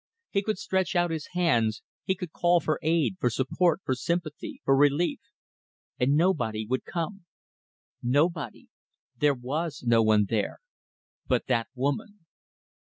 [0.31, 4.59] He could stretch out his hands, he could call for aid, for support, for sympathy,
[4.65, 5.19] for relief
[5.99, 7.25] and nobody would come.
[8.01, 8.65] Nobody.
[9.15, 10.57] There was no one there
[11.27, 12.25] but that woman.